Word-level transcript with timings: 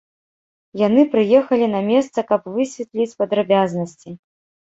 Яны 0.87 1.01
прыехалі 1.13 1.67
на 1.75 1.81
месца, 1.89 2.25
каб 2.31 2.41
высветліць 2.55 3.17
падрабязнасці. 3.19 4.09